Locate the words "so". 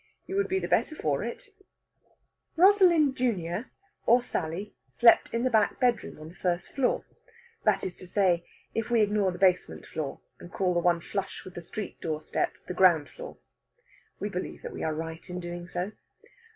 15.67-15.91